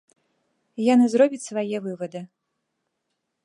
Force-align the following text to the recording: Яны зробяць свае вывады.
Яны 0.93 1.05
зробяць 1.15 1.43
свае 1.49 1.77
вывады. 1.87 2.21